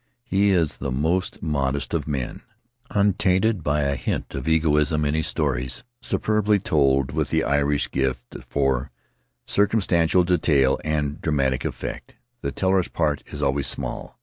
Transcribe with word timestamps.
He 0.23 0.49
is 0.49 0.77
the 0.77 0.89
most 0.89 1.43
modest 1.43 1.93
of 1.93 2.07
men, 2.07 2.41
untainted 2.89 3.63
by 3.63 3.81
a 3.81 3.95
trace 3.95 4.23
of 4.31 4.47
egoism; 4.47 5.05
in 5.05 5.13
his 5.13 5.27
stories, 5.27 5.83
superbly 6.01 6.57
told 6.57 7.11
with 7.11 7.29
the 7.29 7.43
Irish 7.43 7.91
gift 7.91 8.35
for 8.49 8.89
cir 9.45 9.67
cumstantial 9.67 10.25
detail 10.25 10.79
and 10.83 11.21
dramatic 11.21 11.63
effect, 11.65 12.15
the 12.41 12.51
teller's 12.51 12.87
part 12.87 13.21
is 13.27 13.43
always 13.43 13.67
small. 13.67 14.17